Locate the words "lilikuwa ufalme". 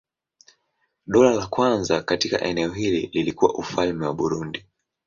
3.13-4.05